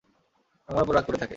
[0.69, 1.29] আমার উপর রাগ করে থাকে।